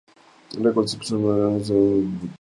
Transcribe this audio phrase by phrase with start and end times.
[0.57, 2.29] Records y empezaron a grabar su álbum debut.